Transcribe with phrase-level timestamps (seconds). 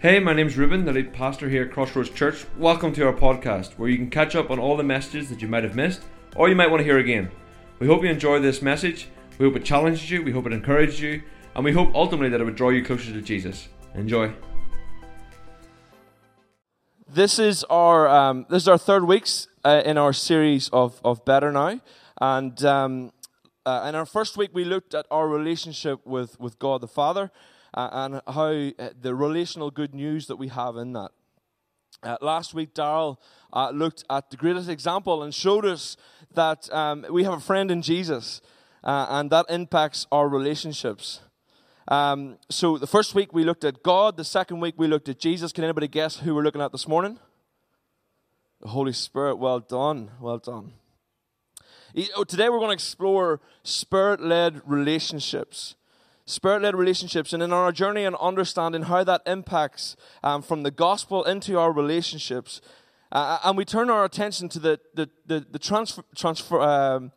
[0.00, 2.46] Hey, my name's Reuben, the lead pastor here at Crossroads Church.
[2.56, 5.46] Welcome to our podcast, where you can catch up on all the messages that you
[5.46, 6.04] might have missed
[6.36, 7.30] or you might want to hear again.
[7.80, 9.08] We hope you enjoy this message.
[9.36, 11.22] We hope it challenges you, we hope it encourages you,
[11.54, 13.68] and we hope ultimately that it would draw you closer to Jesus.
[13.94, 14.32] Enjoy.
[17.06, 21.26] This is our um, this is our third weeks uh, in our series of of
[21.26, 21.78] Better Now,
[22.18, 23.12] and um,
[23.66, 27.30] uh, in our first week we looked at our relationship with with God the Father
[27.74, 31.10] and how uh, the relational good news that we have in that.
[32.02, 33.18] Uh, last week, Daryl
[33.52, 35.96] uh, looked at the greatest example and showed us
[36.34, 38.40] that um, we have a friend in Jesus,
[38.82, 41.20] uh, and that impacts our relationships.
[41.88, 45.18] Um, so, the first week we looked at God, the second week we looked at
[45.18, 45.52] Jesus.
[45.52, 47.18] Can anybody guess who we're looking at this morning?
[48.62, 49.36] The Holy Spirit.
[49.36, 50.10] Well done.
[50.20, 50.72] Well done.
[52.14, 55.74] Oh, today we're going to explore spirit led relationships
[56.26, 60.70] spirit led relationships, and in our journey and understanding how that impacts um, from the
[60.70, 62.60] gospel into our relationships.
[63.12, 67.12] Uh, and we turn our attention to the, the, the, the transfer, transfer, um,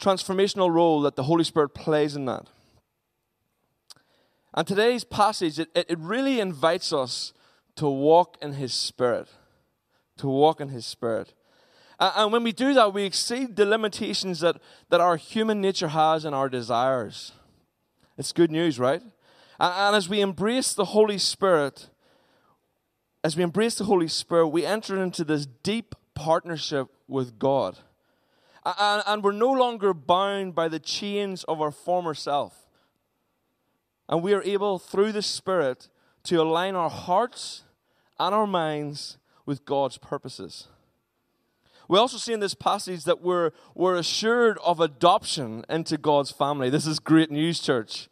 [0.00, 2.46] transformational role that the Holy Spirit plays in that.
[4.54, 7.32] And today's passage, it, it really invites us
[7.76, 9.28] to walk in His Spirit.
[10.18, 11.34] To walk in His Spirit.
[12.00, 16.24] And when we do that, we exceed the limitations that, that our human nature has
[16.24, 17.32] and our desires.
[18.18, 19.00] It's good news, right?
[19.60, 21.88] And as we embrace the Holy Spirit,
[23.22, 27.78] as we embrace the Holy Spirit, we enter into this deep partnership with God.
[28.64, 32.66] And, we're no longer bound by the chains of our former self.
[34.08, 35.88] And we are able, through the Spirit,
[36.24, 37.62] to align our hearts
[38.18, 40.68] and our minds with God's purposes.
[41.88, 46.68] We also see in this passage that we're, we're assured of adoption into God's family.
[46.68, 48.08] This is great news, church.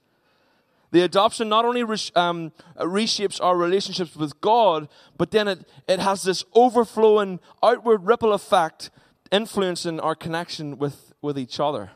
[0.93, 1.83] The adoption not only
[2.15, 8.33] um, reshapes our relationships with God, but then it, it has this overflowing outward ripple
[8.33, 8.91] effect
[9.31, 11.91] influencing our connection with, with each other.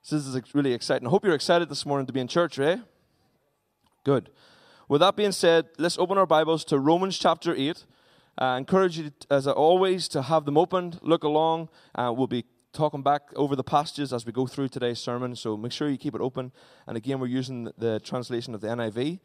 [0.00, 1.06] So this is really exciting.
[1.06, 2.78] I hope you're excited this morning to be in church, eh?
[4.02, 4.30] Good.
[4.88, 7.84] With that being said, let's open our Bibles to Romans chapter 8.
[8.38, 11.68] I encourage you, as always, to have them opened, look along.
[11.94, 15.56] Uh, we'll be talking back over the passages as we go through today's sermon, so
[15.56, 16.52] make sure you keep it open.
[16.86, 19.20] And again, we're using the translation of the NIV.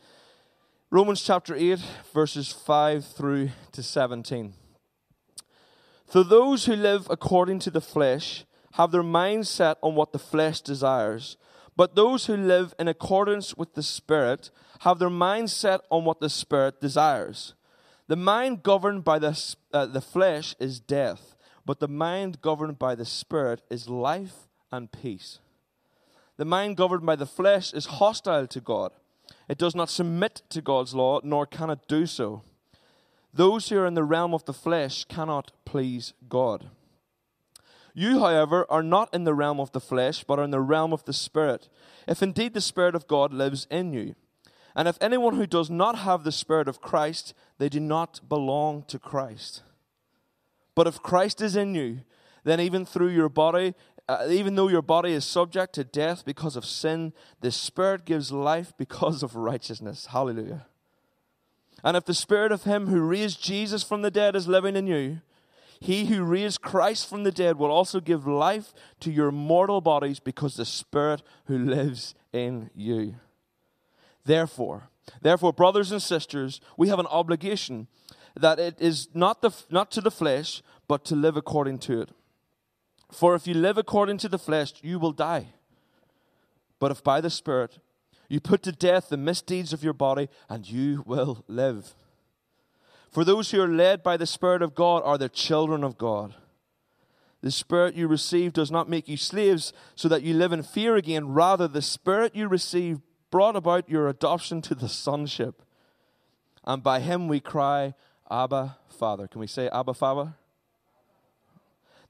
[0.90, 1.80] Romans chapter 8,
[2.14, 4.54] verses 5 through to 17.
[6.06, 10.20] For those who live according to the flesh have their mind set on what the
[10.20, 11.38] flesh desires,
[11.76, 14.50] but those who live in accordance with the Spirit
[14.82, 17.54] have their mind set on what the Spirit desires.
[18.08, 19.38] The mind governed by the,
[19.74, 21.36] uh, the flesh is death,
[21.66, 25.40] but the mind governed by the Spirit is life and peace.
[26.38, 28.92] The mind governed by the flesh is hostile to God.
[29.50, 32.44] It does not submit to God's law, nor can it do so.
[33.34, 36.70] Those who are in the realm of the flesh cannot please God.
[37.94, 40.94] You, however, are not in the realm of the flesh, but are in the realm
[40.94, 41.68] of the Spirit,
[42.08, 44.16] if indeed the Spirit of God lives in you.
[44.78, 48.84] And if anyone who does not have the Spirit of Christ, they do not belong
[48.90, 49.64] to Christ.
[50.76, 52.02] But if Christ is in you,
[52.44, 53.74] then even through your body,
[54.08, 57.12] uh, even though your body is subject to death because of sin,
[57.42, 60.06] the Spirit gives life because of righteousness.
[60.12, 60.68] Hallelujah.
[61.84, 64.86] And if the Spirit of Him who raised Jesus from the dead is living in
[64.86, 65.22] you,
[65.80, 70.20] he who raised Christ from the dead will also give life to your mortal bodies
[70.20, 73.16] because the Spirit who lives in you.
[74.28, 74.90] Therefore,
[75.22, 77.88] therefore, brothers and sisters, we have an obligation
[78.36, 82.10] that it is not, the, not to the flesh, but to live according to it.
[83.10, 85.54] For if you live according to the flesh, you will die.
[86.78, 87.80] But if by the Spirit
[88.28, 91.96] you put to death the misdeeds of your body, and you will live.
[93.10, 96.36] For those who are led by the Spirit of God are the children of God.
[97.42, 100.98] The Spirit you receive does not make you slaves so that you live in fear
[100.98, 101.30] again.
[101.30, 103.00] Rather, the Spirit you receive
[103.32, 105.62] brought about your adoption to the sonship.
[106.64, 107.94] And by him we cry,
[108.30, 109.28] Abba, Father.
[109.28, 110.34] Can we say Abba, Father?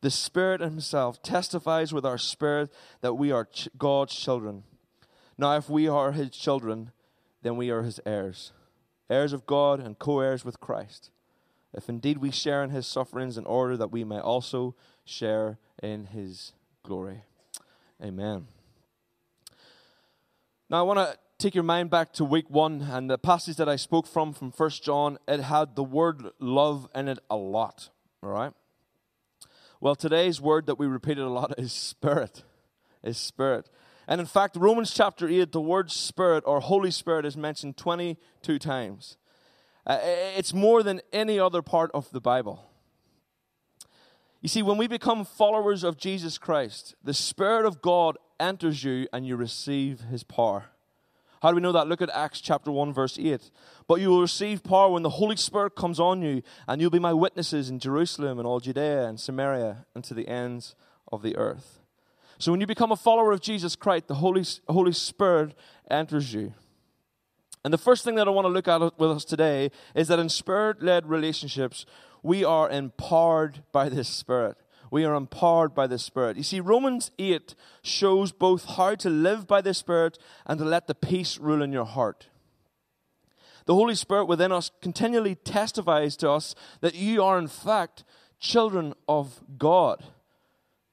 [0.02, 2.72] The Spirit Himself testifies with our spirit
[3.02, 4.64] that we are ch- God's children.
[5.38, 6.92] Now, if we are His children,
[7.42, 8.52] then we are His heirs,
[9.10, 11.10] heirs of God and co heirs with Christ.
[11.74, 16.06] If indeed we share in His sufferings, in order that we may also share in
[16.06, 16.54] His
[16.84, 17.24] glory.
[18.02, 18.48] Amen.
[20.70, 23.70] Now, I want to take your mind back to week one and the passage that
[23.70, 27.90] I spoke from, from First John, it had the word love in it a lot.
[28.22, 28.52] All right?
[29.80, 32.44] Well, today's word that we repeated a lot is spirit.
[33.02, 33.70] Is spirit.
[34.10, 38.60] And in fact, Romans chapter 8, the word Spirit or Holy Spirit is mentioned 22
[38.60, 39.16] times.
[39.86, 42.70] Uh, it's more than any other part of the Bible.
[44.42, 49.08] You see, when we become followers of Jesus Christ, the Spirit of God enters you
[49.12, 50.66] and you receive His power.
[51.42, 51.88] How do we know that?
[51.88, 53.52] Look at Acts chapter 1, verse 8.
[53.88, 57.00] But you will receive power when the Holy Spirit comes on you, and you'll be
[57.00, 60.76] my witnesses in Jerusalem and all Judea and Samaria and to the ends
[61.12, 61.80] of the earth.
[62.40, 65.54] So when you become a follower of Jesus Christ, the Holy, Holy Spirit
[65.90, 66.54] enters you.
[67.64, 70.20] And the first thing that I want to look at with us today is that
[70.20, 71.86] in spirit led relationships,
[72.24, 74.58] we are empowered by this Spirit.
[74.92, 76.38] We are empowered by the Spirit.
[76.38, 80.88] You see, Romans 8 shows both how to live by the Spirit and to let
[80.88, 82.28] the peace rule in your heart.
[83.66, 88.04] The Holy Spirit within us continually testifies to us that you are, in fact,
[88.40, 90.04] children of God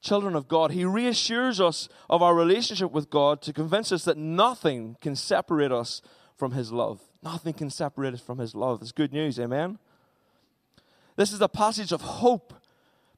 [0.05, 0.71] children of God.
[0.71, 5.73] He reassures us of our relationship with God to convince us that nothing can separate
[5.73, 6.03] us
[6.37, 7.01] from His love.
[7.23, 8.83] Nothing can separate us from His love.
[8.83, 9.79] It's good news, amen?
[11.17, 12.53] This is a passage of hope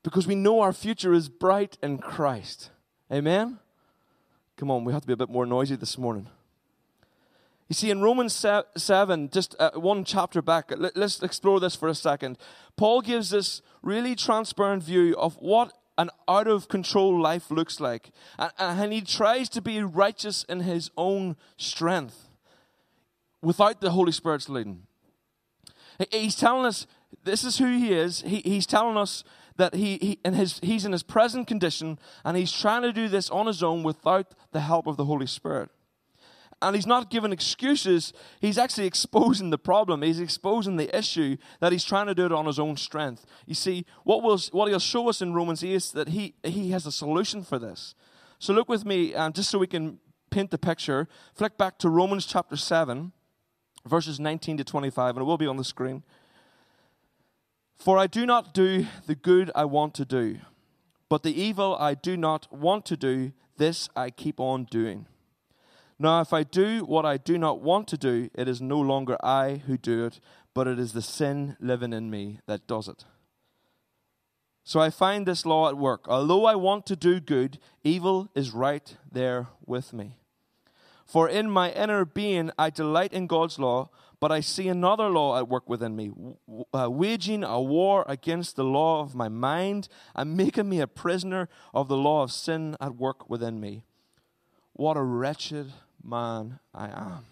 [0.06, 2.70] because we know our future is bright in Christ.
[3.12, 3.58] Amen?
[4.56, 6.29] Come on, we have to be a bit more noisy this morning.
[7.69, 11.94] You see, in Romans 7, just uh, one chapter back, let's explore this for a
[11.94, 12.38] second.
[12.76, 18.11] Paul gives this really transparent view of what an out of control life looks like.
[18.38, 22.29] And, and he tries to be righteous in his own strength
[23.43, 24.85] without the Holy Spirit's leading.
[26.12, 26.87] He's telling us
[27.25, 28.23] this is who he is.
[28.25, 29.25] He's telling us
[29.56, 33.08] that he, he in his, he's in his present condition and he's trying to do
[33.08, 35.70] this on his own without the help of the Holy Spirit.
[36.62, 38.12] And he's not giving excuses.
[38.41, 40.03] He's actually exposing the problem.
[40.03, 43.26] He's exposing the issue that he's trying to do it on his own strength.
[43.47, 46.70] You see, what, will, what he'll show us in Romans 8 is that he, he
[46.70, 47.94] has a solution for this.
[48.38, 49.99] So look with me, um, just so we can
[50.31, 51.09] paint the picture.
[51.35, 53.12] Flick back to Romans chapter 7,
[53.87, 56.02] verses 19 to 25, and it will be on the screen.
[57.78, 60.38] For I do not do the good I want to do,
[61.08, 65.06] but the evil I do not want to do, this I keep on doing.
[65.99, 69.17] Now, if I do what I do not want to do, it is no longer
[69.25, 70.20] I who do it,
[70.52, 73.05] but it is the sin living in me that does it.
[74.64, 76.06] So I find this law at work.
[76.08, 80.17] Although I want to do good, evil is right there with me.
[81.06, 83.90] For in my inner being I delight in God's law,
[84.20, 86.10] but I see another law at work within me,
[86.72, 91.48] uh, waging a war against the law of my mind and making me a prisoner
[91.74, 93.82] of the law of sin at work within me.
[94.72, 95.72] What a wretched
[96.02, 97.26] man I am.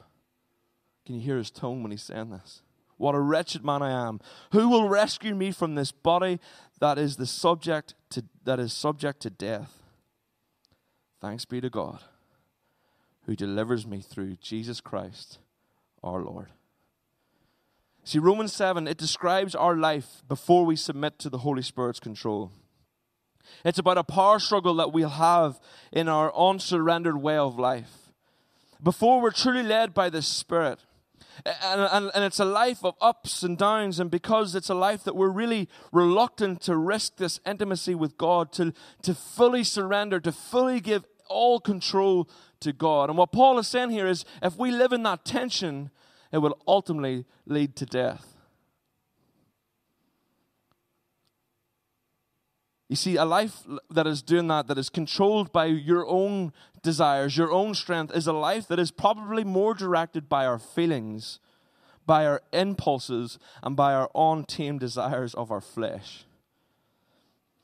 [1.07, 2.63] Can you hear his tone when he's saying this?
[2.97, 4.21] What a wretched man I am.
[4.53, 6.39] Who will rescue me from this body
[6.81, 9.83] that is the subject to that is subject to death?
[11.21, 12.01] Thanks be to God
[13.27, 15.39] who delivers me through Jesus Christ
[16.03, 16.49] our Lord.
[18.07, 22.53] See, Romans 7, it describes our life before we submit to the Holy Spirit's control.
[23.65, 25.59] It's about a power struggle that we'll have
[25.91, 28.13] in our unsurrendered way of life
[28.83, 30.81] before we're truly led by the Spirit.
[31.47, 35.03] And, and, and, it's a life of ups and downs, and because it's a life
[35.05, 38.73] that we're really reluctant to risk this intimacy with God, to,
[39.03, 42.29] to fully surrender, to fully give all control
[42.61, 43.09] to God.
[43.09, 45.91] And what Paul is saying here is if we live in that tension,
[46.35, 48.35] it will ultimately lead to death.
[52.89, 57.37] You see, a life that is doing that, that is controlled by your own desires,
[57.37, 61.39] your own strength, is a life that is probably more directed by our feelings,
[62.05, 66.25] by our impulses, and by our untamed desires of our flesh.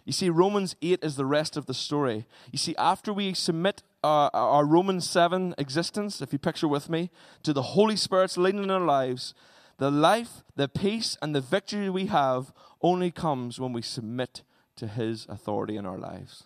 [0.05, 2.25] You see, Romans 8 is the rest of the story.
[2.53, 7.11] You see, after we submit uh, our Romans 7 existence, if you picture with me,
[7.43, 9.35] to the Holy Spirit's leading in our lives,
[9.79, 12.53] the life, the peace, and the victory we have
[12.83, 14.43] only comes when we submit
[14.77, 16.45] to his authority in our lives.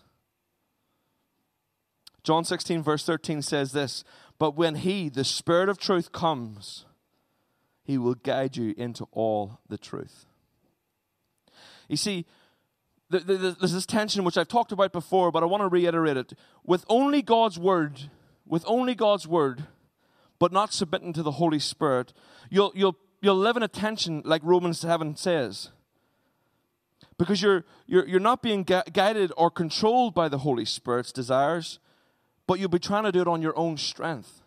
[2.23, 4.03] John 16, verse 13 says this
[4.39, 6.85] But when he, the Spirit of truth, comes,
[7.83, 10.25] he will guide you into all the truth.
[11.87, 12.25] You see,
[13.19, 16.33] there's this tension which I've talked about before, but I want to reiterate it.
[16.63, 18.09] With only God's word,
[18.45, 19.65] with only God's word,
[20.39, 22.13] but not submitting to the Holy Spirit,
[22.49, 25.69] you'll, you'll, you'll live in a tension like Romans 7 says
[27.17, 31.79] because you're, you're, you're not being gu- guided or controlled by the Holy Spirit's desires,
[32.47, 34.41] but you'll be trying to do it on your own strength.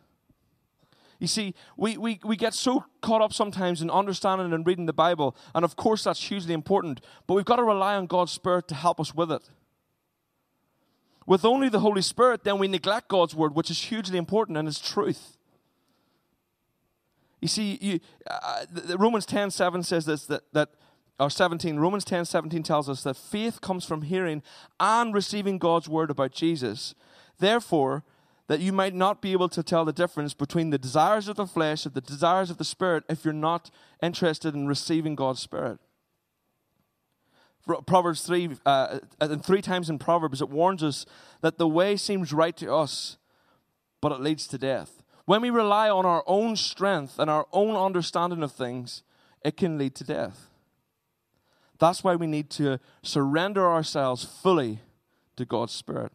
[1.18, 4.92] You see, we, we, we get so caught up sometimes in understanding and reading the
[4.92, 8.68] Bible, and of course that's hugely important, but we've got to rely on God's Spirit
[8.68, 9.42] to help us with it.
[11.26, 14.66] with only the Holy Spirit, then we neglect God's word, which is hugely important and
[14.66, 15.36] is truth.
[17.40, 18.64] You see, you, uh,
[18.96, 20.70] Romans 10 7 says this that, that
[21.20, 24.42] or 17, Romans 10 17 tells us that faith comes from hearing
[24.78, 26.94] and receiving God's word about Jesus.
[27.38, 28.04] Therefore,
[28.48, 31.46] that you might not be able to tell the difference between the desires of the
[31.46, 33.70] flesh and the desires of the spirit if you're not
[34.02, 35.78] interested in receiving God's spirit.
[37.86, 41.04] Proverbs 3, uh, and three times in Proverbs, it warns us
[41.42, 43.18] that the way seems right to us,
[44.00, 45.02] but it leads to death.
[45.26, 49.02] When we rely on our own strength and our own understanding of things,
[49.44, 50.48] it can lead to death.
[51.78, 54.80] That's why we need to surrender ourselves fully
[55.36, 56.12] to God's Spirit.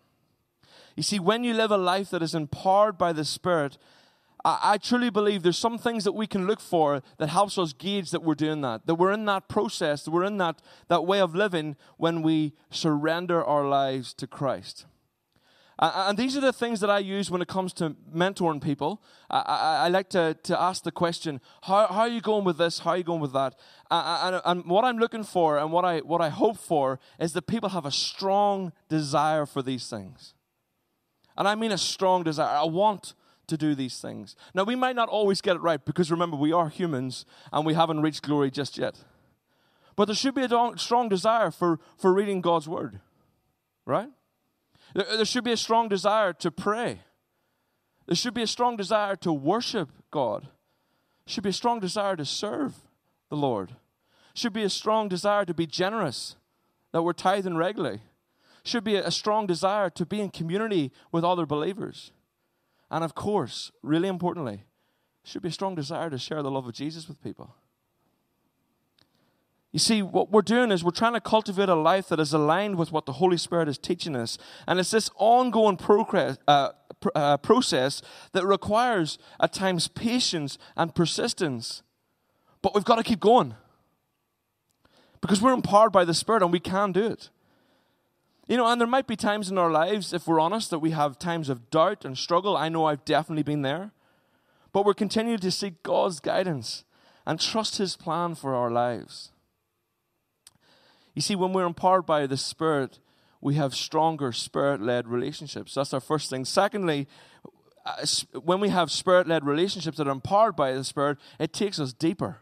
[0.96, 3.78] You see, when you live a life that is empowered by the Spirit,
[4.46, 7.74] I, I, truly believe there's some things that we can look for that helps us
[7.74, 11.06] gauge that we're doing that, that we're in that process, that we're in that, that
[11.06, 14.86] way of living when we surrender our lives to Christ.
[15.80, 19.02] Uh, and these are the things that I use when it comes to mentoring people.
[19.30, 22.58] I, I, I like to, to ask the question, how, how, are you going with
[22.58, 22.80] this?
[22.80, 23.56] How are you going with that?
[23.90, 27.34] Uh, and, and what I'm looking for and what I, what I hope for is
[27.34, 30.36] that people have a strong desire for these things.
[31.38, 32.58] And I mean a strong desire.
[32.58, 33.13] I want
[33.48, 34.36] to do these things.
[34.54, 37.74] Now, we might not always get it right because remember, we are humans and we
[37.74, 39.04] haven't reached glory just yet.
[39.96, 43.00] But there should be a strong desire for, for reading God's word,
[43.86, 44.10] right?
[44.96, 47.02] There, there should be a strong desire to pray.
[48.08, 50.44] There should be a strong desire to worship God.
[50.44, 52.75] There should be a strong desire to serve
[53.30, 53.70] the Lord.
[53.70, 53.78] There
[54.36, 56.38] should be a strong desire to be generous,
[56.92, 58.02] that we're tithing regularly
[58.63, 62.12] should be a strong desire to be in community with other believers.
[62.89, 64.63] And of course, really importantly,
[65.24, 67.55] should be a strong desire to share the love of Jesus with people.
[69.74, 72.75] You see, what we're doing is we're trying to cultivate a life that is aligned
[72.75, 74.38] with what the Holy Spirit is teaching us.
[74.67, 78.03] And it's this ongoing progress, uh, pr- uh, process
[78.34, 81.82] that requires, at times, patience and persistence.
[82.62, 83.55] But we've got to keep going.
[85.22, 87.29] Because we're empowered by the Spirit and we can do it.
[88.48, 90.92] You know, and there might be times in our lives, if we're honest, that we
[90.92, 92.58] have times of doubt and struggle.
[92.58, 93.92] I know I've definitely been there.
[94.74, 96.84] But we're continuing to seek God's guidance
[97.26, 99.32] and trust His plan for our lives.
[101.14, 103.00] You see, when we're empowered by the Spirit,
[103.40, 105.76] we have stronger spirit led relationships.
[105.76, 106.46] That's our first thing.
[106.46, 107.08] Secondly,
[107.86, 108.06] uh,
[108.42, 111.92] when we have spirit led relationships that are empowered by the Spirit, it takes us
[111.92, 112.38] deeper.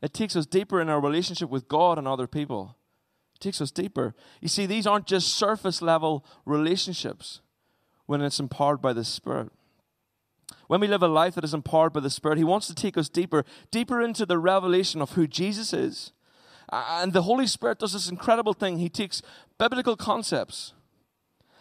[0.00, 2.76] It takes us deeper in our relationship with God and other people
[3.42, 4.14] takes us deeper.
[4.40, 7.40] You see, these aren't just surface level relationships
[8.06, 9.50] when it's empowered by the Spirit.
[10.68, 12.96] When we live a life that is empowered by the Spirit, He wants to take
[12.96, 16.12] us deeper, deeper into the revelation of who Jesus is.
[16.72, 18.78] And the Holy Spirit does this incredible thing.
[18.78, 19.20] He takes
[19.58, 20.72] biblical concepts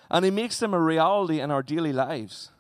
[0.10, 2.52] and He makes them a reality in our daily lives.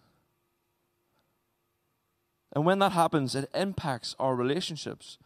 [2.54, 5.18] And when that happens, it impacts our relationships.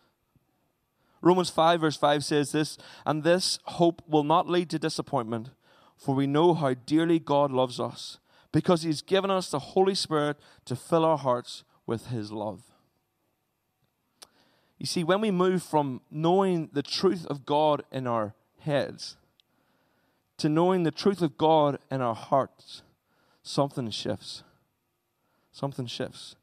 [1.25, 5.49] Romans 5, verse 5 says this, and this hope will not lead to disappointment,
[5.97, 8.19] for we know how dearly God loves us,
[8.51, 12.61] because He's given us the Holy Spirit to fill our hearts with His love.
[14.77, 19.17] You see, when we move from knowing the truth of God in our heads
[20.37, 22.83] to knowing the truth of God in our hearts,
[23.41, 24.43] something shifts.
[25.51, 26.35] Something shifts.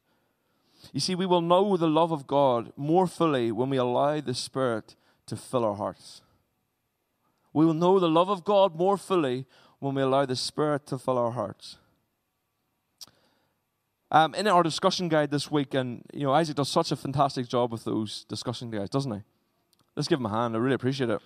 [0.93, 4.35] You see, we will know the love of God more fully when we allow the
[4.35, 4.97] Spirit
[5.27, 6.23] to fill our hearts.
[7.53, 9.47] We will know the love of God more fully
[9.79, 11.79] when we allow the Spirit to fill our hearts.
[14.11, 17.49] Um, in our discussion guide this week, and you know, Isaac does such a fantastic
[17.49, 19.23] job with those discussion guides, doesn't he?
[19.97, 20.55] Let's give him a hand.
[20.55, 21.21] I really appreciate it.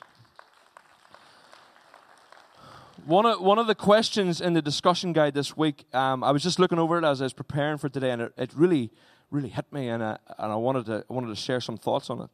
[3.05, 6.43] One of, one of the questions in the discussion guide this week, um, I was
[6.43, 8.91] just looking over it as I was preparing for today, and it, it really
[9.31, 12.11] really hit me, and I, and I wanted to I wanted to share some thoughts
[12.11, 12.31] on it.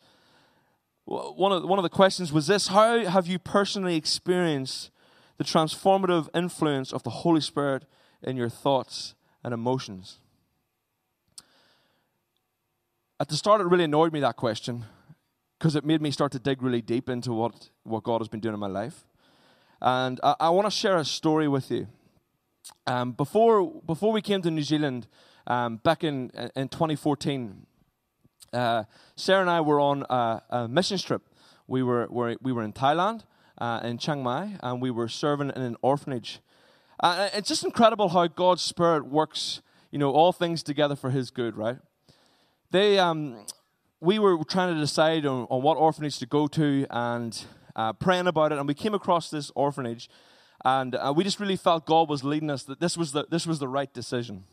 [1.05, 4.91] One of one of the questions was this: How have you personally experienced
[5.39, 7.85] the transformative influence of the Holy Spirit
[8.23, 10.19] in your thoughts and emotions?
[13.19, 14.85] At the start, it really annoyed me that question
[15.63, 18.41] because it made me start to dig really deep into what, what God has been
[18.41, 19.05] doing in my life.
[19.81, 21.87] And I, I want to share a story with you.
[22.85, 25.07] Um, before, before we came to New Zealand,
[25.47, 27.67] um, back in, in 2014,
[28.53, 28.85] uh,
[29.17, 31.23] Sarah and I were on a, a mission trip.
[31.67, 33.23] We were, were, we were in Thailand,
[33.59, 36.41] uh, in Chiang Mai, and we were serving in an orphanage.
[37.01, 41.31] Uh, it's just incredible how God's Spirit works, you know, all things together for His
[41.31, 41.79] good, right?
[42.71, 43.47] They, um,
[44.01, 47.45] we were trying to decide on, on what orphanage to go to and
[47.75, 50.09] uh, praying about it, and we came across this orphanage
[50.65, 53.47] And uh, we just really felt God was leading us, that this was the, this
[53.47, 54.45] was the right decision.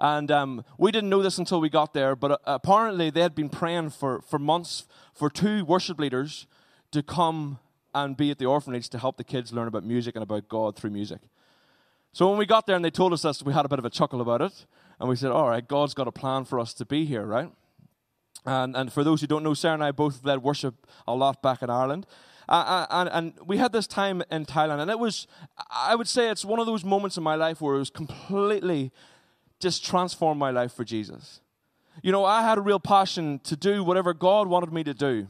[0.00, 3.34] And um, we didn't know this until we got there, but uh, apparently they had
[3.34, 6.46] been praying for, for months for two worship leaders
[6.92, 7.58] to come
[7.94, 10.74] and be at the orphanage to help the kids learn about music and about God
[10.74, 11.20] through music.
[12.14, 13.84] So when we got there and they told us this, we had a bit of
[13.84, 14.64] a chuckle about it.
[14.98, 17.50] And we said, all right, God's got a plan for us to be here, right?
[18.46, 21.42] And, and for those who don't know, Sarah and I both led worship a lot
[21.42, 22.06] back in Ireland.
[22.48, 25.28] Uh, and, and we had this time in Thailand, and it was,
[25.70, 28.90] I would say, it's one of those moments in my life where it was completely
[29.60, 31.40] just transformed my life for Jesus.
[32.02, 35.26] You know, I had a real passion to do whatever God wanted me to do.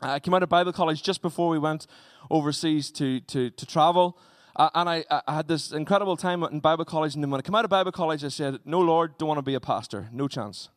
[0.00, 1.86] I came out of Bible college just before we went
[2.30, 4.18] overseas to, to, to travel.
[4.54, 7.14] Uh, and I, I, had this incredible time in Bible college.
[7.14, 9.38] And then when I came out of Bible college, I said, No, Lord, don't want
[9.38, 10.08] to be a pastor.
[10.12, 10.68] No chance.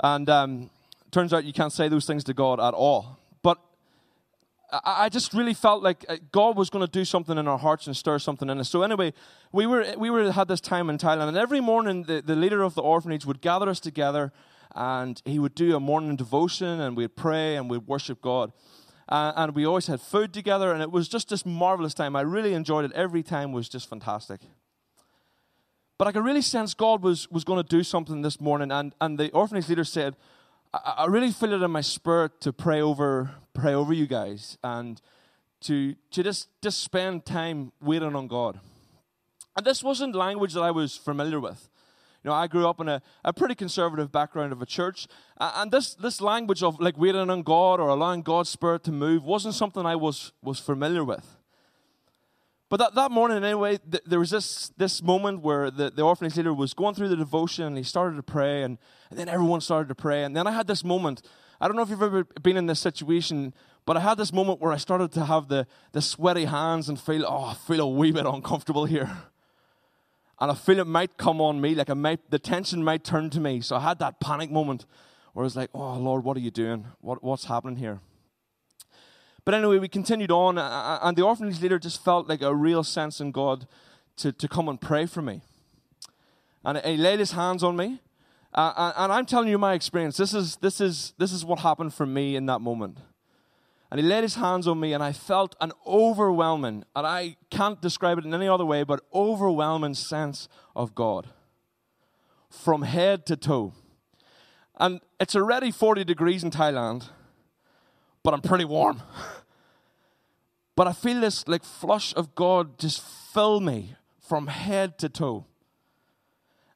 [0.00, 0.70] And um,
[1.12, 3.18] turns out you can't say those things to God at all.
[4.84, 7.86] I just really felt like uh, God was going to do something in our hearts
[7.86, 8.68] and stir something in us.
[8.68, 9.12] So anyway,
[9.52, 12.62] we were we were had this time in Thailand, and every morning the, the leader
[12.62, 14.32] of the orphanage would gather us together,
[14.74, 18.52] and he would do a morning devotion, and we'd pray and we'd worship God.
[19.08, 22.16] Uh, and we always had food together, and it was just this marvelous time.
[22.16, 22.92] I really enjoyed it.
[22.92, 24.40] Every time was just fantastic.
[25.98, 28.94] But I could really sense God was, was going to do something this morning, and,
[29.00, 30.16] and the orphanage leader said,
[30.84, 34.58] I, I really feel it in my spirit to pray over, pray over you guys
[34.62, 35.00] and
[35.62, 38.60] to, to just, just spend time waiting on God.
[39.56, 41.68] And this wasn't language that I was familiar with.
[42.22, 45.06] You know, I grew up in a, a pretty conservative background of a church,
[45.38, 49.22] and this, this language of like waiting on God or allowing God's Spirit to move
[49.22, 51.35] wasn't something I was, was familiar with.
[52.68, 56.36] But that, that morning, anyway, th- there was this, this moment where the, the orphanage
[56.36, 58.78] leader was going through the devotion and he started to pray, and,
[59.10, 60.24] and then everyone started to pray.
[60.24, 61.22] And then I had this moment.
[61.60, 63.54] I don't know if you've ever been in this situation,
[63.84, 66.98] but I had this moment where I started to have the, the sweaty hands and
[66.98, 69.16] feel, oh, I feel a wee bit uncomfortable here
[70.38, 73.40] and I feel it might come on me, like might, the tension might turn to
[73.40, 73.60] me.
[73.60, 74.84] So I had that panic moment
[75.32, 76.86] where I was like, oh, Lord, what are you doing?
[77.00, 78.00] What, what's happening here?
[79.46, 83.20] But anyway, we continued on, and the orphanage leader just felt like a real sense
[83.20, 83.68] in God
[84.16, 85.40] to, to come and pray for me.
[86.64, 88.00] And he laid his hands on me.
[88.52, 90.16] Uh, and I'm telling you my experience.
[90.16, 92.98] This is, this, is, this is what happened for me in that moment.
[93.88, 97.80] And he laid his hands on me, and I felt an overwhelming, and I can't
[97.80, 101.28] describe it in any other way, but overwhelming sense of God
[102.50, 103.74] from head to toe.
[104.74, 107.10] And it's already 40 degrees in Thailand,
[108.26, 109.04] but I'm pretty warm.
[110.74, 115.44] but I feel this like flush of God just fill me from head to toe.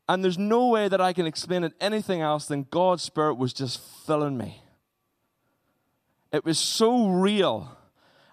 [0.09, 3.53] And there's no way that I can explain it anything else than God's Spirit was
[3.53, 4.63] just filling me.
[6.31, 7.77] It was so real.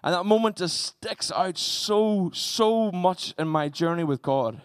[0.04, 4.62] And that moment just sticks out so, so much in my journey with God.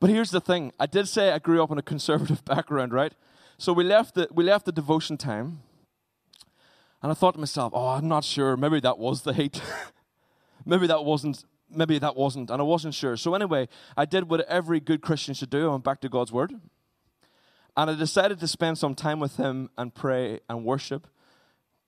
[0.00, 3.12] But here's the thing I did say I grew up in a conservative background, right?
[3.58, 5.60] So we left the, we left the devotion time.
[7.06, 8.56] And I thought to myself, oh, I'm not sure.
[8.56, 9.62] Maybe that was the hate.
[10.66, 11.44] maybe that wasn't.
[11.70, 12.50] Maybe that wasn't.
[12.50, 13.16] And I wasn't sure.
[13.16, 15.68] So anyway, I did what every good Christian should do.
[15.68, 16.52] I went back to God's Word.
[17.76, 21.06] And I decided to spend some time with Him and pray and worship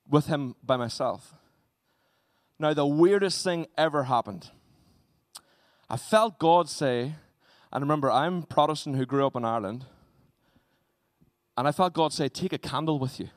[0.08, 1.34] with him by myself.
[2.60, 4.52] Now, the weirdest thing ever happened.
[5.90, 7.16] I felt God say,
[7.72, 9.84] and remember, I'm Protestant who grew up in Ireland,
[11.56, 13.30] and I felt God say, Take a candle with you.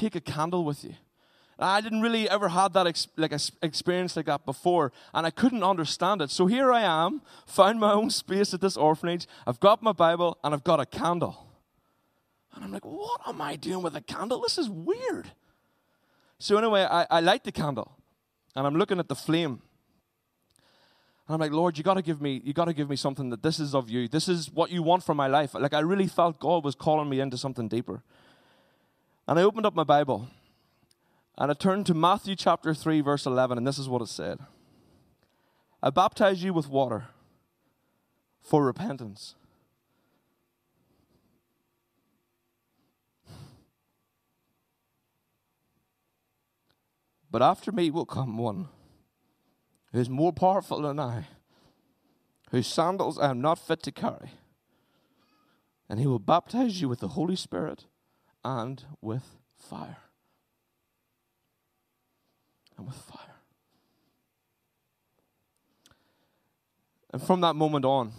[0.00, 0.94] Take a candle with you.
[1.58, 5.62] I didn't really ever had that ex- like experience like that before, and I couldn't
[5.62, 6.30] understand it.
[6.30, 9.26] So here I am, found my own space at this orphanage.
[9.46, 11.46] I've got my Bible and I've got a candle.
[12.54, 14.40] And I'm like, what am I doing with a candle?
[14.40, 15.32] This is weird.
[16.38, 17.94] So anyway, I, I light the candle
[18.56, 19.60] and I'm looking at the flame.
[21.26, 23.60] And I'm like, Lord, you gotta give me, you gotta give me something that this
[23.60, 24.08] is of you.
[24.08, 25.52] This is what you want for my life.
[25.52, 28.02] Like I really felt God was calling me into something deeper.
[29.30, 30.28] And I opened up my Bible
[31.38, 34.40] and I turned to Matthew chapter 3, verse 11, and this is what it said.
[35.80, 37.06] I baptize you with water
[38.42, 39.36] for repentance
[47.30, 48.66] But after me will come one
[49.92, 51.28] who is more powerful than I,
[52.50, 54.32] whose sandals I am not fit to carry.
[55.88, 57.84] And he will baptize you with the Holy Spirit
[58.44, 59.24] and with
[59.56, 59.98] fire.
[62.76, 63.36] And with fire.
[67.12, 68.12] And from that moment on,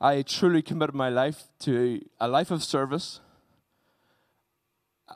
[0.00, 3.20] I truly committed my life to a life of service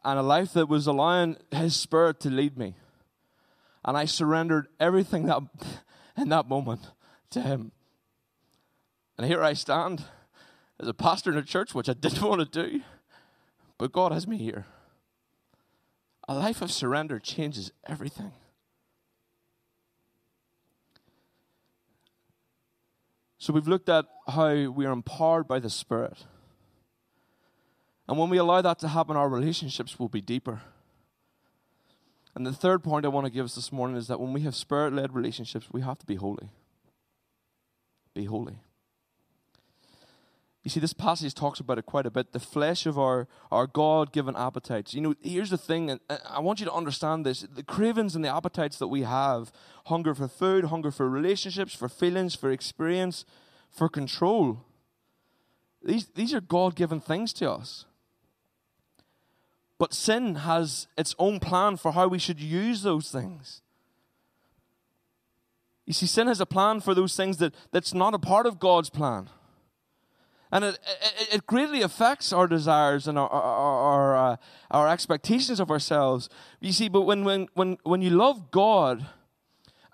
[0.05, 2.75] and a life that was allowing His Spirit to lead me.
[3.85, 5.43] And I surrendered everything that
[6.17, 6.93] in that moment
[7.31, 7.73] to Him.
[9.17, 10.05] And here I stand
[10.81, 12.81] as a pastor in a church, which I didn't want to do,
[13.79, 14.67] but God has me here.
[16.29, 18.33] A life of surrender changes everything.
[23.38, 26.27] So we've looked at how we are empowered by the Spirit.
[28.09, 30.61] And when we allow that to happen, our relationships will be deeper.
[32.35, 34.43] And the third point I want to give us this morning is that when we
[34.43, 36.51] have spirit led relationships, we have to be holy.
[38.14, 38.61] Be holy.
[40.68, 43.66] You see, this passage talks about it quite a bit the flesh of our, our
[43.66, 44.92] God given appetites.
[44.92, 48.22] You know, here's the thing, and I want you to understand this the cravings and
[48.22, 49.50] the appetites that we have
[49.87, 53.24] hunger for food, hunger for relationships, for feelings, for experience,
[53.70, 54.62] for control.
[55.83, 57.87] These, these are God given things to us.
[59.78, 63.62] But sin has its own plan for how we should use those things.
[65.87, 68.61] You see, sin has a plan for those things that, that's not a part of
[68.61, 69.31] God's plan.
[70.50, 70.78] And it,
[71.20, 74.37] it, it greatly affects our desires and our, our, our, uh,
[74.70, 76.28] our expectations of ourselves.
[76.61, 79.06] You see, but when, when, when, when you love God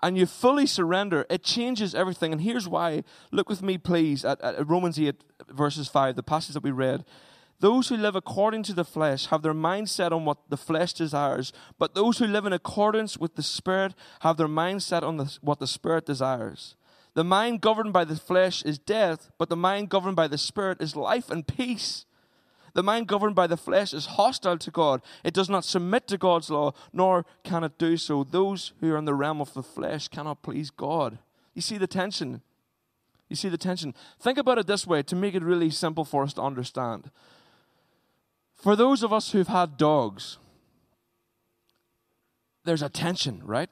[0.01, 2.31] and you fully surrender, it changes everything.
[2.31, 3.03] And here's why.
[3.31, 5.15] Look with me, please, at, at Romans 8,
[5.49, 7.03] verses 5, the passage that we read.
[7.59, 10.93] Those who live according to the flesh have their mind set on what the flesh
[10.93, 15.17] desires, but those who live in accordance with the Spirit have their mind set on
[15.17, 16.75] the, what the Spirit desires.
[17.15, 20.81] The mind governed by the flesh is death, but the mind governed by the Spirit
[20.81, 22.05] is life and peace.
[22.73, 25.01] The mind governed by the flesh is hostile to God.
[25.23, 28.25] It does not submit to God's law, nor can it do so.
[28.25, 31.17] Those who are in the realm of the flesh cannot please God.
[31.53, 32.41] You see the tension.
[33.29, 33.95] You see the tension.
[34.19, 37.11] Think about it this way to make it really simple for us to understand.
[38.55, 40.37] For those of us who've had dogs,
[42.65, 43.69] there's a tension, right?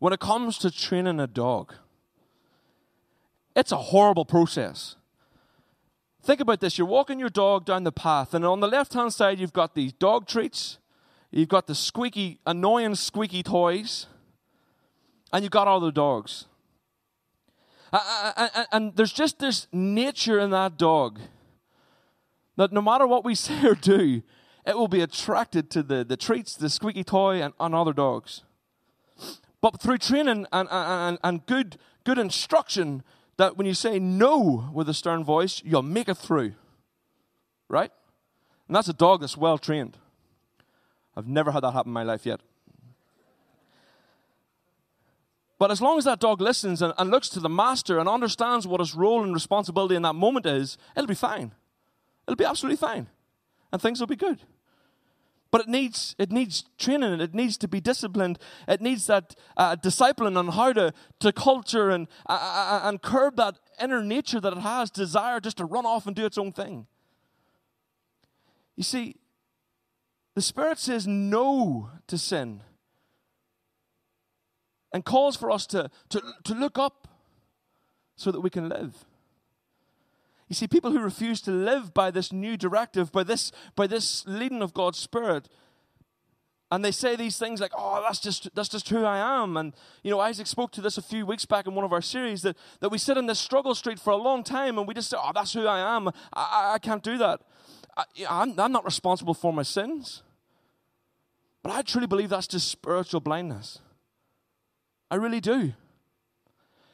[0.00, 1.74] When it comes to training a dog,
[3.54, 4.96] it's a horrible process.
[6.22, 9.12] Think about this you're walking your dog down the path, and on the left hand
[9.12, 10.78] side, you've got these dog treats,
[11.30, 14.06] you've got the squeaky, annoying squeaky toys,
[15.32, 16.46] and you've got all the dogs.
[18.72, 21.20] And there's just this nature in that dog
[22.56, 24.22] that no matter what we say or do,
[24.64, 28.44] it will be attracted to the, the treats, the squeaky toy, and, and other dogs.
[29.60, 33.02] But through training and, and, and good, good instruction,
[33.36, 36.54] that when you say no with a stern voice, you'll make it through.
[37.68, 37.90] Right?
[38.68, 39.98] And that's a dog that's well trained.
[41.16, 42.40] I've never had that happen in my life yet.
[45.58, 48.66] But as long as that dog listens and, and looks to the master and understands
[48.66, 51.52] what his role and responsibility in that moment is, it'll be fine.
[52.26, 53.06] It'll be absolutely fine.
[53.72, 54.40] And things will be good.
[55.52, 59.74] But it needs, it needs training, it needs to be disciplined, it needs that uh,
[59.74, 64.40] discipline on how to, to culture and, uh, uh, uh, and curb that inner nature
[64.40, 66.86] that it has, desire just to run off and do its own thing.
[68.76, 69.16] You see,
[70.34, 72.62] the Spirit says no to sin
[74.90, 77.08] and calls for us to, to, to look up
[78.16, 79.04] so that we can live.
[80.52, 84.22] You see, people who refuse to live by this new directive, by this, by this
[84.26, 85.48] leading of God's Spirit,
[86.70, 89.72] and they say these things like, "Oh, that's just that's just who I am." And
[90.02, 92.42] you know, Isaac spoke to this a few weeks back in one of our series
[92.42, 95.08] that that we sit in this struggle street for a long time, and we just
[95.08, 96.08] say, "Oh, that's who I am.
[96.08, 97.40] I, I, I can't do that.
[97.96, 100.22] I, I'm, I'm not responsible for my sins."
[101.62, 103.78] But I truly believe that's just spiritual blindness.
[105.10, 105.72] I really do.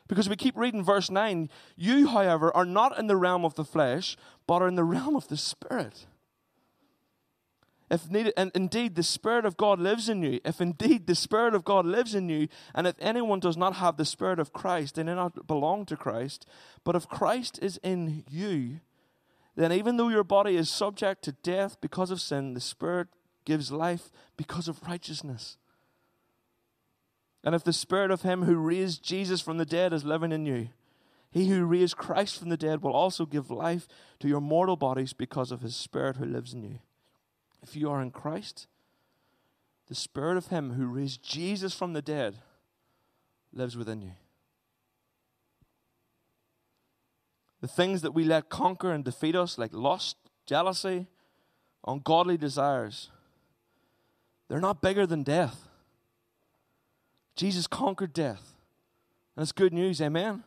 [0.08, 1.48] Because we keep reading verse 9.
[1.76, 4.16] You, however, are not in the realm of the flesh,
[4.46, 6.06] but are in the realm of the Spirit.
[7.90, 11.54] If need, and indeed the Spirit of God lives in you, if indeed the Spirit
[11.54, 14.94] of God lives in you, and if anyone does not have the Spirit of Christ,
[14.94, 16.46] they do not belong to Christ.
[16.84, 18.80] But if Christ is in you,
[19.56, 23.08] then even though your body is subject to death because of sin, the Spirit
[23.44, 25.56] gives life because of righteousness.
[27.44, 30.44] And if the spirit of him who raised Jesus from the dead is living in
[30.44, 30.68] you,
[31.30, 33.86] he who raised Christ from the dead will also give life
[34.20, 36.78] to your mortal bodies because of his spirit who lives in you.
[37.62, 38.66] If you are in Christ,
[39.88, 42.36] the spirit of him who raised Jesus from the dead
[43.52, 44.12] lives within you.
[47.60, 51.06] The things that we let conquer and defeat us, like lust, jealousy,
[51.86, 53.10] ungodly desires,
[54.48, 55.67] they're not bigger than death.
[57.38, 58.56] Jesus conquered death.
[59.36, 60.42] And it's good news, amen?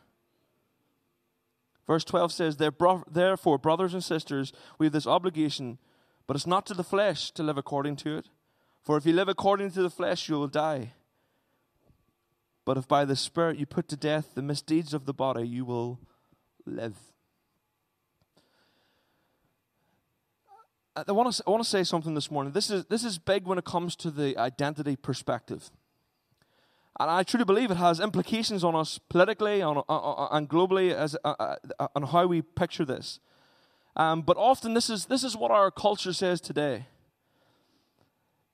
[1.86, 5.78] Verse 12 says, Therefore, brothers and sisters, we have this obligation
[6.26, 8.26] But it's not to the flesh to live according to it.
[8.82, 10.92] For if you live according to the flesh, you will die.
[12.64, 15.64] But if by the Spirit you put to death the misdeeds of the body, you
[15.64, 15.98] will
[16.66, 16.96] live.
[20.94, 22.52] I want to, I want to say something this morning.
[22.52, 25.70] This is, this is big when it comes to the identity perspective.
[27.02, 31.56] And I truly believe it has implications on us politically on, and globally as, uh,
[31.80, 33.18] uh, on how we picture this.
[33.96, 36.86] Um, but often, this is, this is what our culture says today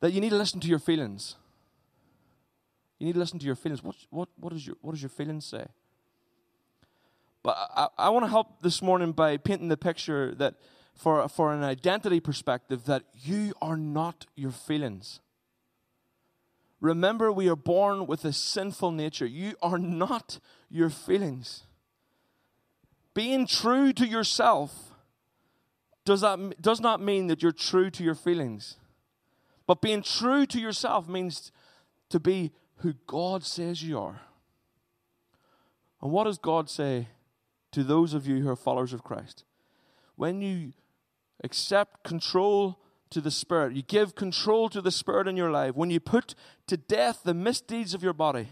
[0.00, 1.36] that you need to listen to your feelings.
[2.98, 3.82] You need to listen to your feelings.
[3.82, 5.66] What, what, what, is your, what does your feelings say?
[7.42, 10.54] But I, I want to help this morning by painting the picture that
[10.94, 15.20] for, for an identity perspective, that you are not your feelings.
[16.80, 19.26] Remember, we are born with a sinful nature.
[19.26, 20.38] You are not
[20.70, 21.64] your feelings.
[23.14, 24.94] Being true to yourself
[26.04, 28.76] does, that, does not mean that you're true to your feelings.
[29.66, 31.52] But being true to yourself means
[32.10, 34.20] to be who God says you are.
[36.00, 37.08] And what does God say
[37.72, 39.44] to those of you who are followers of Christ?
[40.14, 40.72] When you
[41.42, 42.78] accept control
[43.10, 46.34] to the Spirit, you give control to the Spirit in your life, when you put
[46.66, 48.48] to death the misdeeds of your body,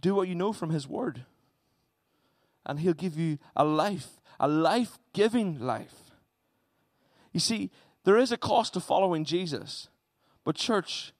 [0.00, 1.24] do what you know from His Word.
[2.64, 5.94] And He'll give you a life, a life giving life.
[7.32, 7.70] You see,
[8.04, 9.88] there is a cost to following Jesus,
[10.44, 11.12] but, church,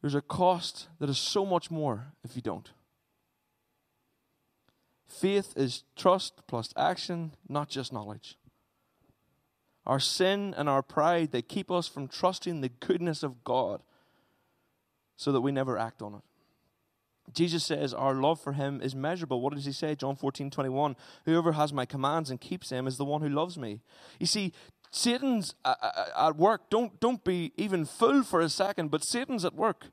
[0.00, 2.70] there's a cost that is so much more if you don't.
[5.06, 8.36] Faith is trust plus action, not just knowledge.
[9.86, 13.82] Our sin and our pride, they keep us from trusting the goodness of God
[15.16, 16.22] so that we never act on it.
[17.32, 19.40] Jesus says our love for him is measurable.
[19.40, 19.94] What does he say?
[19.94, 20.96] John 14, 21.
[21.24, 23.80] Whoever has my commands and keeps them is the one who loves me.
[24.18, 24.52] You see,
[24.90, 26.68] Satan's at work.
[26.68, 29.86] Don't, don't be even fooled for a second, but Satan's at work.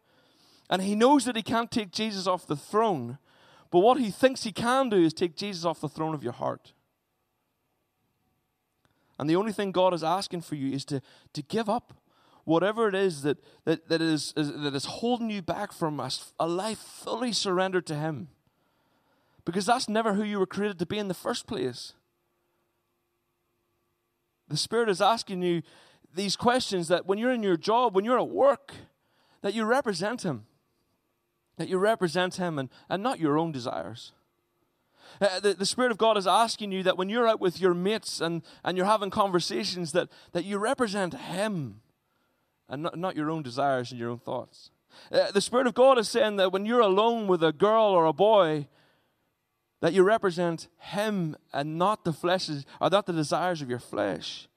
[0.70, 3.18] And he knows that he can't take Jesus off the throne.
[3.72, 6.34] But what he thinks he can do is take Jesus off the throne of your
[6.34, 6.74] heart.
[9.20, 11.02] And the only thing God is asking for you is to,
[11.34, 11.94] to give up
[12.46, 16.10] whatever it is that, that, that, is, is, that is holding you back from a,
[16.40, 18.30] a life fully surrendered to Him.
[19.44, 21.94] Because that's never who you were created to be in the first place.
[24.48, 25.62] The Spirit is asking you
[26.16, 28.74] these questions that when you're in your job, when you're at work,
[29.42, 30.46] that you represent Him.
[31.58, 34.14] That you represent Him and, and not your own desires.
[35.22, 37.74] Uh, the, the Spirit of God is asking you that when you're out with your
[37.74, 41.82] mates and, and you're having conversations, that, that you represent Him
[42.68, 44.72] and not, not your own desires and your own thoughts.
[45.12, 48.06] Uh, the Spirit of God is saying that when you're alone with a girl or
[48.06, 48.68] a boy,
[49.82, 54.48] that you represent Him and not the fleshes or not the desires of your flesh.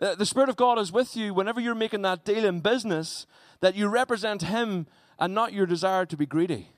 [0.00, 3.26] Uh, the Spirit of God is with you whenever you're making that deal in business,
[3.60, 4.86] that you represent Him
[5.18, 6.68] and not your desire to be greedy.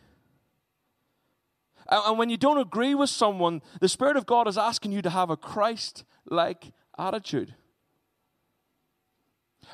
[1.93, 5.11] And, when you don't agree with someone, the Spirit of God is asking you to
[5.11, 7.55] have a Christ like attitude.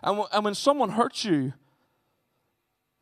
[0.03, 1.53] And, and when someone hurts you,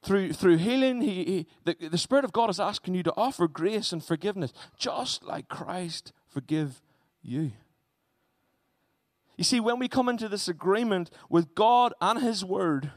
[0.03, 3.49] through, through healing, he, he, the, the Spirit of God is asking you to offer
[3.49, 6.83] grace and forgiveness, just like Christ forgive
[7.23, 7.53] you.
[9.37, 12.93] You see, when we come into this agreement with God and His Word,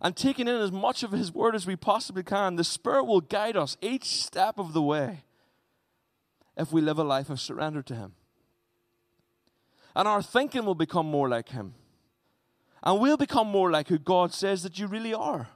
[0.00, 3.20] and taking in as much of His Word as we possibly can, the Spirit will
[3.20, 5.24] guide us each step of the way
[6.56, 8.14] if we live a life of surrender to Him.
[9.94, 11.74] And our thinking will become more like Him.
[12.82, 15.48] And we'll become more like who God says that you really are.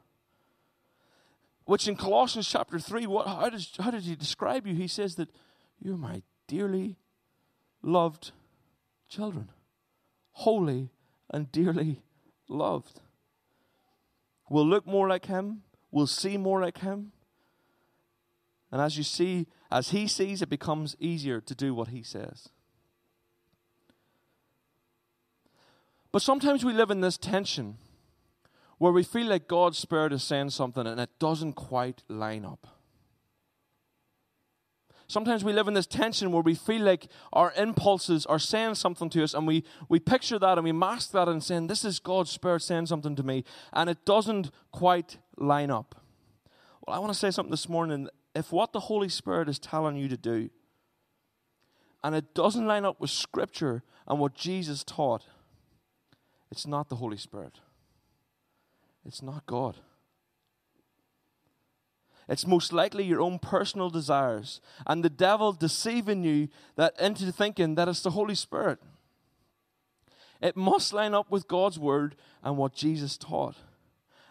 [1.64, 4.74] Which in Colossians chapter 3, what, how, does, how did he describe you?
[4.74, 5.30] He says that
[5.80, 6.96] you're my dearly
[7.82, 8.32] loved
[9.08, 9.48] children,
[10.32, 10.90] holy
[11.30, 12.02] and dearly
[12.48, 13.00] loved.
[14.48, 17.12] We'll look more like him, we'll see more like him.
[18.70, 22.48] And as you see, as he sees, it becomes easier to do what he says.
[26.10, 27.76] But sometimes we live in this tension
[28.78, 32.73] where we feel like God's Spirit is saying something and it doesn't quite line up.
[35.06, 39.10] Sometimes we live in this tension where we feel like our impulses are saying something
[39.10, 41.98] to us and we, we picture that and we mask that and saying, This is
[41.98, 45.94] God's Spirit saying something to me, and it doesn't quite line up.
[46.86, 48.08] Well, I want to say something this morning.
[48.34, 50.50] If what the Holy Spirit is telling you to do,
[52.02, 55.26] and it doesn't line up with Scripture and what Jesus taught,
[56.50, 57.60] it's not the Holy Spirit.
[59.06, 59.76] It's not God.
[62.28, 67.74] It's most likely your own personal desires and the devil deceiving you that into thinking
[67.74, 68.78] that it's the Holy Spirit.
[70.40, 73.56] It must line up with God's word and what Jesus taught.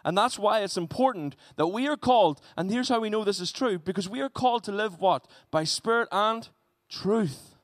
[0.06, 3.40] And that's why it's important that we are called, and here's how we know this
[3.40, 5.28] is true because we are called to live what?
[5.50, 6.48] By spirit and
[6.90, 7.56] truth.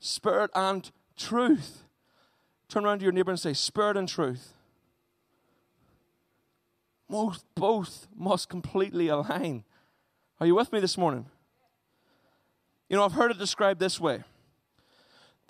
[0.00, 1.84] Spirit and truth.
[2.68, 4.54] Turn around to your neighbor and say, Spirit and truth.
[7.10, 9.64] Most, both must completely align.
[10.38, 11.26] Are you with me this morning?
[12.88, 14.22] You know, I've heard it described this way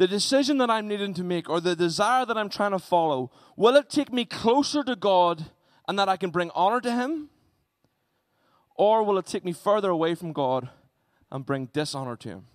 [0.00, 3.30] the decision that I'm needing to make or the desire that I'm trying to follow,
[3.54, 5.50] will it take me closer to God
[5.86, 7.28] and that I can bring honor to Him?
[8.76, 10.70] Or will it take me further away from God
[11.30, 12.46] and bring dishonor to Him?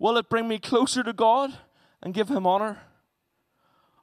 [0.00, 1.56] Will it bring me closer to God
[2.02, 2.80] and give Him honor?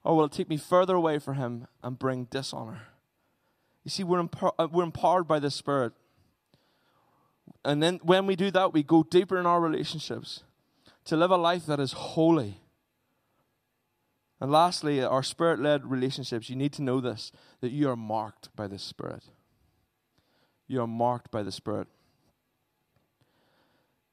[0.05, 2.83] Or will it take me further away from Him and bring dishonor?
[3.85, 5.93] You see, we're, empower- uh, we're empowered by the Spirit.
[7.63, 10.43] And then when we do that, we go deeper in our relationships
[11.05, 12.59] to live a life that is holy.
[14.41, 18.53] And lastly, our spirit led relationships, you need to know this that you are marked
[18.55, 19.23] by the Spirit.
[20.67, 21.87] You are marked by the Spirit.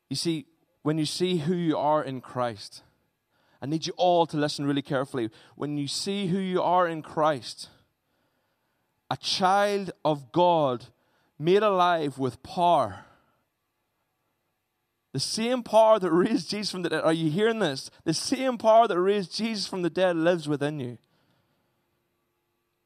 [0.08, 0.46] You see,
[0.82, 2.82] when you see who you are in Christ,
[3.60, 5.30] I need you all to listen really carefully.
[5.56, 7.68] When you see who you are in Christ,
[9.12, 10.86] a child of God
[11.38, 13.04] made alive with power
[15.12, 17.90] the same power that raised Jesus from the dead, are you hearing this?
[18.04, 20.98] The same power that raised Jesus from the dead lives within you.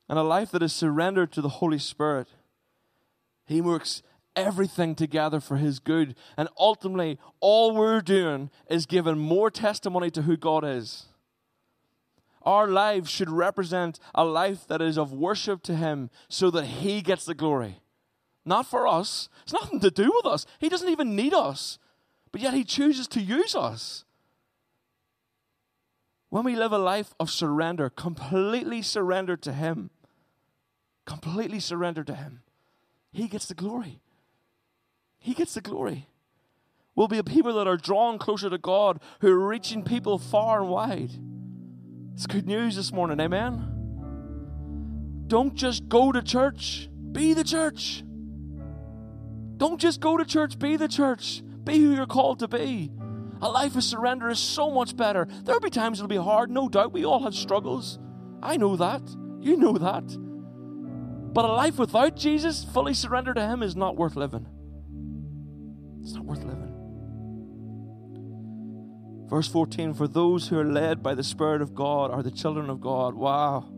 [0.08, 2.28] And a life that is surrendered to the Holy Spirit,
[3.44, 4.02] He works
[4.34, 6.16] everything together for His good.
[6.36, 11.06] And ultimately, all we're doing is giving more testimony to who God is.
[12.46, 17.02] Our lives should represent a life that is of worship to Him so that He
[17.02, 17.80] gets the glory.
[18.44, 19.28] Not for us.
[19.42, 20.46] It's nothing to do with us.
[20.60, 21.80] He doesn't even need us.
[22.30, 24.04] But yet He chooses to use us.
[26.28, 29.90] When we live a life of surrender, completely surrendered to Him,
[31.04, 32.42] completely surrendered to Him,
[33.10, 34.00] He gets the glory.
[35.18, 36.06] He gets the glory.
[36.94, 40.60] We'll be a people that are drawn closer to God, who are reaching people far
[40.60, 41.10] and wide.
[42.16, 43.74] It's good news this morning, amen?
[45.26, 48.02] Don't just go to church, be the church.
[49.58, 51.42] Don't just go to church, be the church.
[51.64, 52.90] Be who you're called to be.
[53.42, 55.28] A life of surrender is so much better.
[55.44, 56.94] There'll be times it'll be hard, no doubt.
[56.94, 57.98] We all have struggles.
[58.42, 59.02] I know that.
[59.40, 60.04] You know that.
[61.34, 64.46] But a life without Jesus, fully surrendered to Him, is not worth living.
[66.00, 66.65] It's not worth living.
[69.26, 72.70] Verse 14 For those who are led by the Spirit of God are the children
[72.70, 73.14] of God.
[73.14, 73.68] Wow.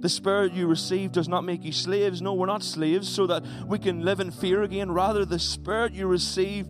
[0.00, 2.22] The Spirit you receive does not make you slaves.
[2.22, 4.90] No, we're not slaves so that we can live in fear again.
[4.90, 6.68] Rather, the Spirit you receive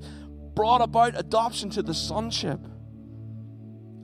[0.54, 2.60] brought about adoption to the sonship.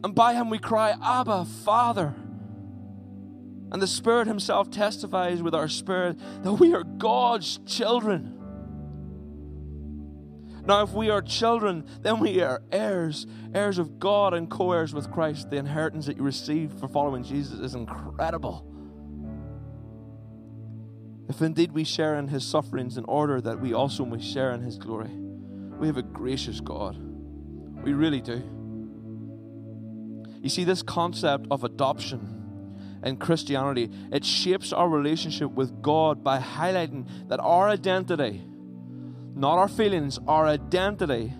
[0.05, 2.15] And by him we cry, Abba, Father.
[3.73, 8.36] And the Spirit Himself testifies with our spirit that we are God's children.
[10.66, 14.92] Now, if we are children, then we are heirs, heirs of God and co heirs
[14.92, 15.50] with Christ.
[15.50, 18.66] The inheritance that you receive for following Jesus is incredible.
[21.29, 24.61] If indeed we share in His sufferings in order that we also may share in
[24.62, 25.11] His glory.
[25.79, 26.96] We have a gracious God.
[27.85, 28.42] We really do.
[30.42, 36.38] You see, this concept of adoption in Christianity, it shapes our relationship with God by
[36.38, 38.42] highlighting that our identity,
[39.37, 41.33] not our feelings, our identity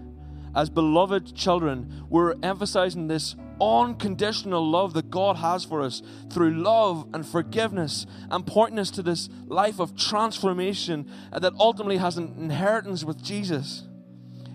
[0.57, 7.07] as beloved children, we're emphasizing this unconditional love that God has for us through love
[7.13, 13.05] and forgiveness and pointing us to this life of transformation that ultimately has an inheritance
[13.05, 13.87] with Jesus.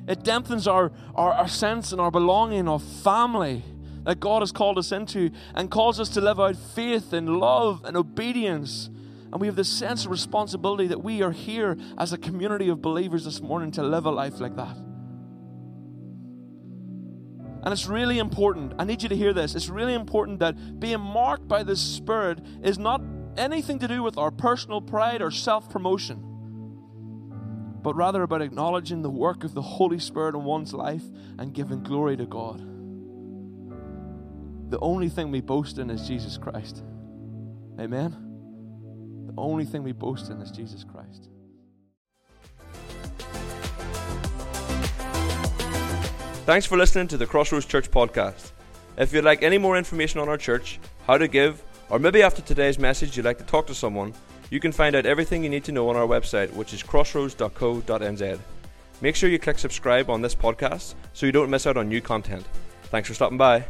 [0.08, 3.64] It dampens our, our, our sense and our belonging of family
[4.04, 7.86] that God has called us into and calls us to live out faith and love
[7.86, 8.90] and obedience.
[9.32, 12.82] And we have this sense of responsibility that we are here as a community of
[12.82, 14.76] believers this morning to live a life like that.
[17.64, 18.74] And it's really important.
[18.80, 19.56] I need you to hear this.
[19.56, 23.02] It's really important that being marked by the Spirit is not
[23.38, 26.28] anything to do with our personal pride or self promotion
[27.82, 31.04] but rather about acknowledging the work of the Holy Spirit in one's life
[31.40, 32.60] and giving glory to God.
[34.70, 36.84] The only thing we boast in is Jesus Christ.
[37.80, 38.31] Amen?
[39.36, 41.30] The only thing we boast in is Jesus Christ.
[46.46, 48.52] Thanks for listening to the Crossroads Church podcast.
[48.98, 52.42] If you'd like any more information on our church, how to give, or maybe after
[52.42, 54.14] today's message you'd like to talk to someone,
[54.50, 58.40] you can find out everything you need to know on our website, which is crossroads.co.nz.
[59.00, 62.02] Make sure you click subscribe on this podcast so you don't miss out on new
[62.02, 62.46] content.
[62.84, 63.64] Thanks for stopping by.